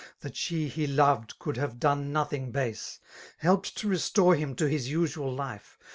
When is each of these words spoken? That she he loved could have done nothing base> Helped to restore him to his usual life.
That 0.21 0.35
she 0.35 0.67
he 0.67 0.87
loved 0.87 1.37
could 1.37 1.57
have 1.57 1.79
done 1.79 2.11
nothing 2.11 2.51
base> 2.51 2.99
Helped 3.37 3.77
to 3.77 3.87
restore 3.87 4.33
him 4.33 4.55
to 4.55 4.65
his 4.67 4.89
usual 4.89 5.31
life. 5.31 5.77